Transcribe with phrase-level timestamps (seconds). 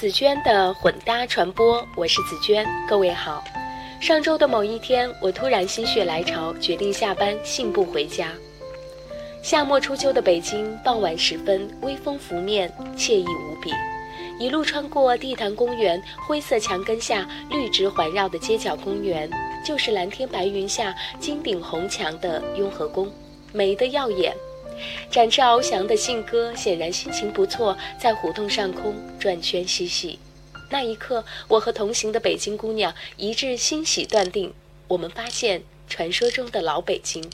[0.00, 3.44] 紫娟的混搭传播，我是紫娟，各位好。
[4.00, 8.28] 上周的某一天，我突然心血来潮，决定下班信步回家。
[9.42, 13.74] 夏末初秋的北京，傍晚时分，微风拂面，惬意无比。
[14.38, 19.30] 一路穿过地坛公园，灰色墙根下绿植环绕的街角公园，
[19.62, 23.12] 就是蓝天白云下金顶红墙的雍和宫，
[23.52, 24.34] 美得耀眼。
[25.10, 30.18] 展翅翱翔的信鸽显然心情不错，在胡同上空转圈嬉戏。
[30.70, 34.54] 那一刻，我和同行的北京姑娘一致欣喜，断定
[34.86, 37.28] 我们发现传说中的老北京。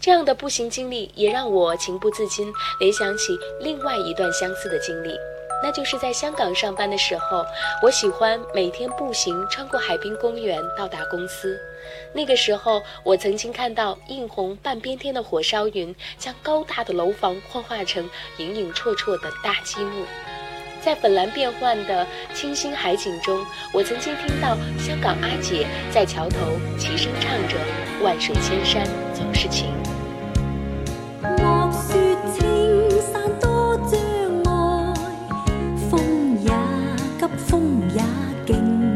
[0.00, 5.16] 这样的步行经历也让我情不自禁联想起另外一段相似的经历。
[5.62, 7.44] 那就是在香港上班的时候，
[7.82, 11.58] 我喜欢每天步行穿过海滨公园到达公司。
[12.12, 20.04] 那个时候，我曾经看到映红半边天的火烧云，将高大的楼房幻化成影影绰绰的大积木。
[20.80, 26.38] 在粉蓝变幻的清新海景中，我曾经听到香港阿姐在桥头
[26.78, 27.56] 齐声唱着
[28.04, 29.72] “万水千山总是情”。
[37.28, 38.02] 给风也
[38.46, 38.95] 劲。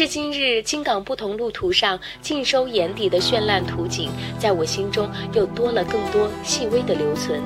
[0.00, 7.38] 至今日，京港不同路途上尽收眼底的绚烂图景，在我心中又多了更多细微的留存。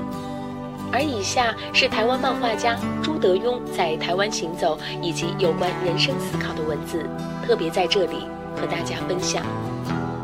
[0.92, 7.04] 而以下是台湾漫画家朱德庸在台湾行走以及有关人生思考的文字，
[7.44, 8.18] 特别在这里
[8.54, 9.42] 和大家分享。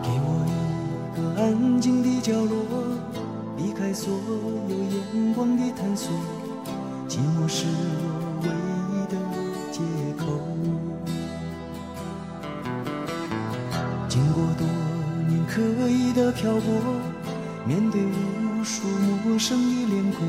[0.00, 0.46] 给我
[1.16, 2.56] 一个安静的角落，
[3.56, 6.12] 离开所有眼光的探索，
[7.08, 7.66] 寂寞是
[16.12, 16.60] 的漂泊，
[17.64, 18.82] 面对无数
[19.24, 20.26] 陌生的脸孔，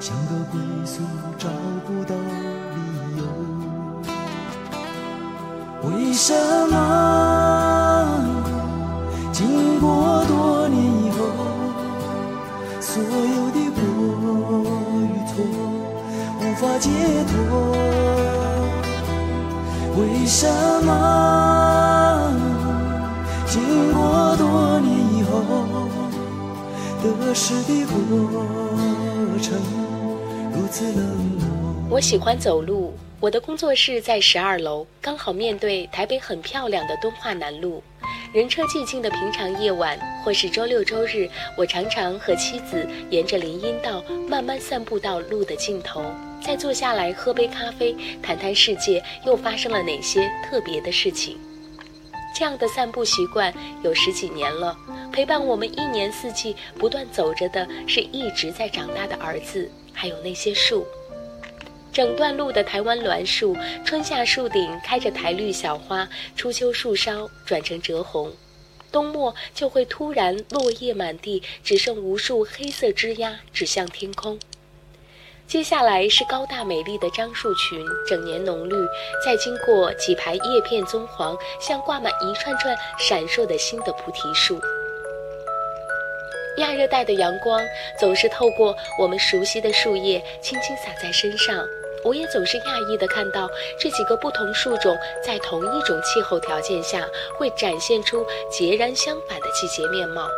[0.00, 1.02] 像个归宿
[1.38, 1.48] 找
[1.86, 2.14] 不到
[2.74, 2.78] 理
[3.18, 3.22] 由。
[5.82, 6.32] 为什
[6.70, 6.74] 么
[9.32, 11.16] 经过多年以后，
[12.80, 13.80] 所有的过
[15.02, 15.34] 与错
[16.40, 16.90] 无法解
[17.28, 17.34] 脱？
[19.96, 20.48] 为什
[20.84, 21.55] 么？
[23.56, 25.40] 经过多年以后，
[27.02, 29.58] 得失的过程
[30.52, 31.00] 如此冷
[31.38, 31.86] 漠。
[31.88, 37.82] 我喜欢走路，我的工作室在十二楼，刚好面对台北很漂亮的敦化南路。
[38.30, 46.02] 人车寂静的平常夜晚，或是周六周日，我常常和妻子沿着林荫道慢慢散步到路的尽头，
[46.44, 51.38] 再坐下来喝杯咖啡，谈谈世界又发生了哪些特别的事情。
[52.38, 53.50] 这样的散步习惯
[53.82, 54.76] 有十几年了，
[55.10, 60.86] 陪伴我们一年四季不断走着的是一直在长大的儿子，还有那些树。
[61.90, 68.30] 整段路的台湾栾树，春夏树顶开着苔绿小花，初秋树梢转成赭红，
[68.92, 74.38] 冬末就会突然落叶满地，只剩无数黑色枝桠指向天空。
[75.48, 78.74] 接下来是高大美丽的樟树群，整年浓绿，
[79.24, 84.60] 再经过几排叶片棕黄，像挂满一串串闪烁的新的菩提树。
[86.58, 87.62] 亚热带的阳光
[87.96, 91.64] 总是透过我们熟悉的树叶，轻轻洒在身上。
[92.02, 93.48] 我也总是讶异地看到
[93.78, 97.06] 这几个不同树种在同一种气候条件下，
[97.38, 100.28] 会展现出截然相反的季节面貌。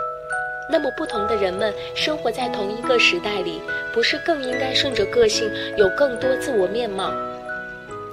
[0.71, 3.61] 那么，不同的人们生活在同一个时代里，
[3.95, 7.11] 不是更应该顺着个性有更多自我面貌？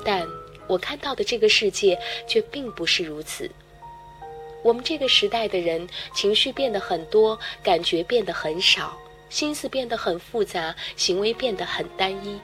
[0.06, 0.26] 但
[0.66, 3.50] 我看到的这个世界却并不是如此。
[4.64, 8.98] 我们这个时代的人，情绪变得很多，感觉变得很少，
[9.30, 12.40] 心思变得很复杂，行为变得很单一，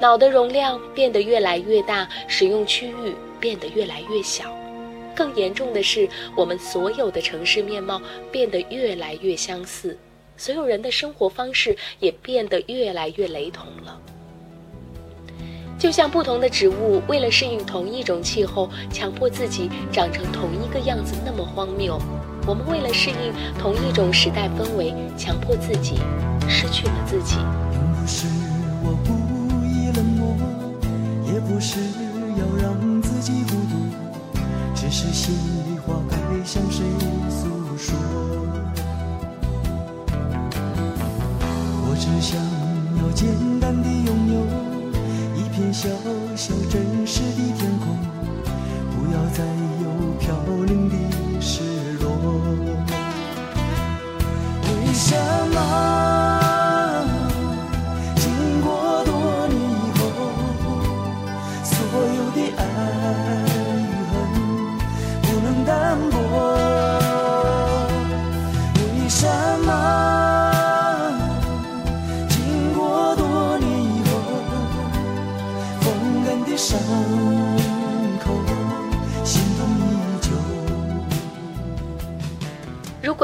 [0.00, 4.54] 脑的容量变得越来越大，使用区域变得越来越小。
[5.14, 9.96] 更严重的是，我们所有的城市面貌变得越来越相似，
[10.36, 14.00] 所有人的生活方式也变得越来越雷同了。
[15.78, 21.98] 就像不同的植物为了适应同一种气候，强迫自己长成同一个样子那么荒谬，
[22.46, 25.96] 我们为了适应同一种时代氛围，强迫自己
[26.46, 27.36] 失去了自己。
[27.70, 28.26] 并不是
[28.84, 30.36] 我故意冷漠，
[31.32, 31.80] 也不是
[32.38, 34.09] 要让自己孤独，
[34.80, 36.82] 只是心里话该向谁
[37.28, 37.94] 诉说。
[41.84, 42.40] 我只想
[42.96, 43.28] 要简
[43.60, 44.40] 单的拥有
[45.36, 45.50] 一。
[45.50, 45.86] 片小
[46.34, 47.94] 小真实的天空，
[48.94, 49.44] 不要再
[49.82, 49.84] 有
[50.18, 50.34] 飘
[50.64, 50.94] 零的
[51.40, 51.60] 失
[52.00, 52.06] 落。
[54.62, 55.14] 为什
[55.52, 56.09] 么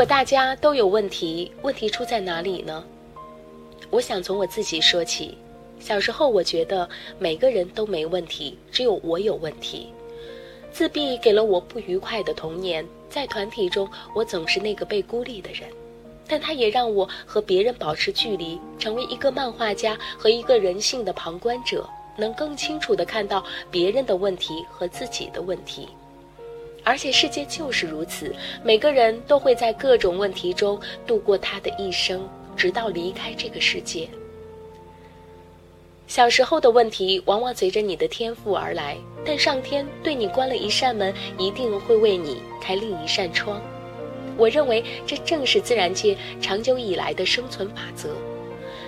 [0.09, 2.85] 大家都有问题，问题出在哪里呢？
[3.91, 5.37] 我想从我自己说起。
[5.81, 6.89] 小时候，我觉得
[7.19, 9.89] 每个人都没问题，只有我有问题。
[10.71, 15.69] 自闭给了我不愉快的童年，在团体中，我总是那个被孤立的人，
[16.29, 21.85] 但它也让我和别人保持距离，成为一个漫画家和一个人性的旁观者。
[22.19, 25.89] 能更清楚地看到别人的问题和自己的问题，
[26.87, 34.09] 而且世界就是如此，每个人都会在各种问题中度过他的一生，直到离开这个世界。
[36.07, 43.61] 小时候的问题往往随着你的天赋而来，但上天对你关了一扇门，一定会为你开另一扇窗。
[44.37, 48.15] 我认为这正是自然界长久以来的生存法则。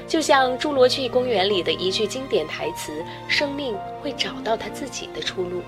[0.07, 2.93] 就像《侏罗纪公园》里的一句经典台词
[3.29, 5.63] ：“生命会找到它自己的出路。”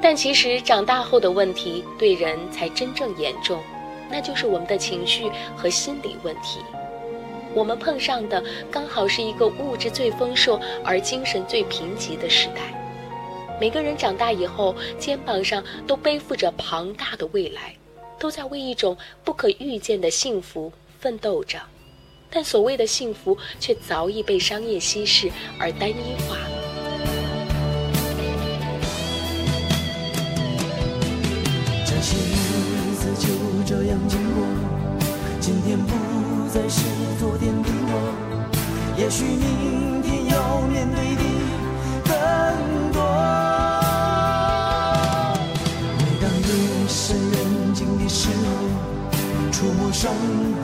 [0.00, 3.62] 但其实长大后的问题对人才真正严重，
[4.10, 6.60] 那就是我们的情绪和心理问题。
[7.54, 12.60] 我们碰上的刚好是一个物质最丰硕而精神最贫瘠的时代。
[13.58, 17.74] 每个人长大以后，肩膀上都背负着庞大的未来，
[18.18, 18.94] 都在为一种
[19.24, 20.70] 不可预见的幸福
[21.00, 21.58] 奋斗着。
[22.28, 26.36] 但所谓的幸福，却早已被商业稀释而单一化
[36.56, 36.80] 再是
[37.20, 37.92] 昨天的我，
[38.96, 41.22] 也许明天要面对的
[42.08, 42.10] 更
[42.92, 42.98] 多。
[45.98, 46.48] 每当夜
[46.88, 48.48] 深人静的时候，
[49.52, 50.10] 触摸伤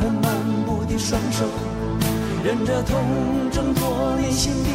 [0.00, 0.24] 痕满
[0.64, 0.96] 布的。
[0.98, 1.44] 双手，
[2.42, 4.70] 忍着痛挣脱内心的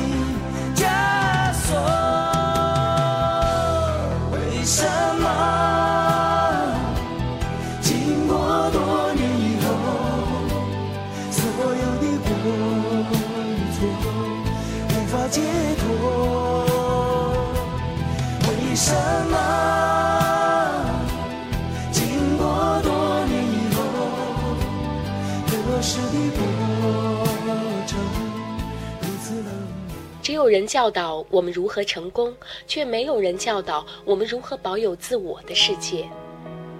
[30.27, 32.35] 只有人教导我们如何成功，
[32.67, 36.05] 却没有人教导我们如何保有自我的世界。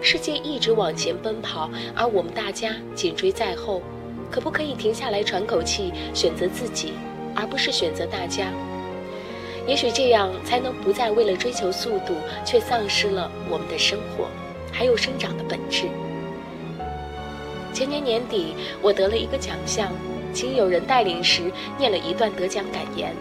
[0.02, 3.82] 世界一直往前奔跑，而我们大家紧追在后。
[4.30, 6.92] 可不可以停下来喘口气，选择自己，
[7.34, 8.52] 而不是选择大家？
[9.66, 14.28] 也许这样才能不再为了追求速度，却丧失了我们的生活，
[14.74, 15.86] 还有生长的本质。
[17.72, 19.90] 前年年底，我得了一个奖项，
[20.34, 23.16] 请有人带领时念了一段得奖感言。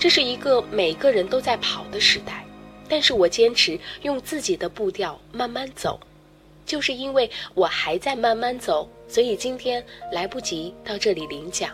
[0.00, 2.42] 这是一个每个人都在跑的时代，
[2.88, 6.00] 但是我坚持用自己的步调慢慢走，
[6.64, 11.70] 就是因为我还在慢慢走，所以今天来不及到这里领奖。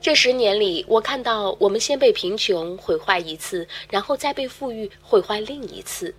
[0.00, 6.14] 这十年里，我看到我们先被贫穷毁坏一次，然后再被富裕毁坏另一次，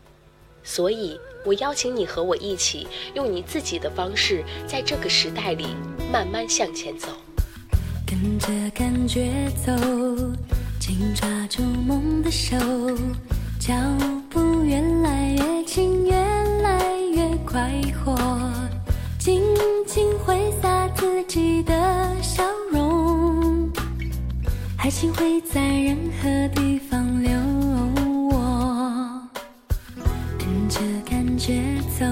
[0.61, 5.67] 所以我邀请你和我一起，用你自己的方式，在这个时代里
[6.11, 7.07] 慢慢向前走。
[8.21, 9.73] 跟着感觉走，
[10.79, 12.55] 紧抓住梦的手，
[13.59, 13.73] 脚
[14.29, 16.15] 步越来越轻，越
[16.61, 17.69] 来越快
[18.03, 18.15] 活，
[19.19, 19.41] 尽
[19.85, 21.73] 情挥洒自己的
[22.21, 22.41] 笑
[22.71, 23.69] 容，
[24.77, 27.31] 爱情会在任何地方留。
[28.29, 29.21] 我
[30.39, 31.61] 跟着感觉
[31.99, 32.05] 走，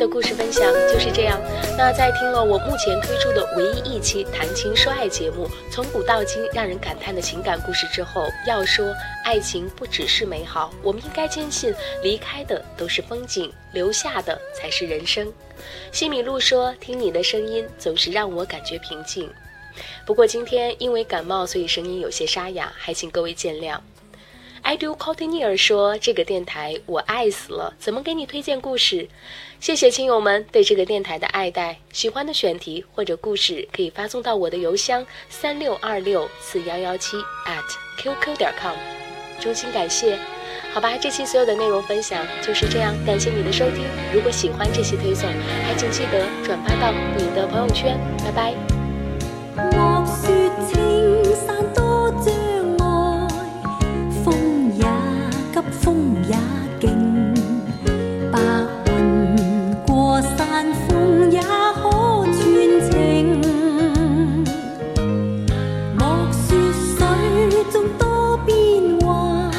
[0.00, 1.38] 的故事分享就是这样。
[1.76, 15.30] 那在听了我目前推出的唯一一期谈情说爱节目，从古到今让人感叹的情感故事之后，要说爱情不只是美好，我们应该坚信离开的都是风景，留下的才是人生。
[15.92, 19.30] 西米露说：“听你的声音总是让我感觉平静。”
[20.06, 23.78] 不过今天因为感冒，所以声音有些沙哑，还请各位见谅。
[24.62, 29.08] I do c o t i n e r 说：“这个电台我爱死了，怎么给你推荐故事？
[29.58, 37.64] 谢谢亲友们对这个电台的爱戴，喜欢的选题或者故事可以发送到我的邮箱三六二六四幺幺七 at
[37.98, 38.74] qq 点 com，
[39.40, 40.18] 衷心感谢。
[40.72, 43.84] 好吧，这期所有的内容分享就是这样，感谢你的收听。
[44.14, 45.28] 如果喜欢这期推送，
[45.66, 47.98] 还请记得转发到你的朋友圈。
[48.24, 49.89] 拜拜。”
[55.60, 56.34] 急，风也
[56.80, 56.88] 劲，
[58.32, 58.38] 白
[58.86, 61.90] 云过山峰也可
[62.24, 62.34] 传
[62.90, 62.92] 情。
[65.98, 66.00] 莫
[66.32, 66.38] 说
[66.96, 66.98] 水
[67.70, 68.54] 中多变
[69.00, 69.50] 幻，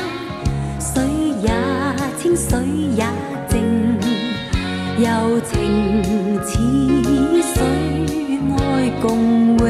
[0.79, 1.03] 水
[1.43, 1.49] 也
[2.19, 2.59] 清，水
[2.95, 3.05] 也
[3.47, 3.61] 静，
[4.97, 5.51] 柔情。
[6.43, 7.59] 似水，
[8.57, 9.61] 爱共永。